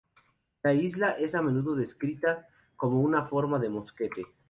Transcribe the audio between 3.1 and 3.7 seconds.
forma de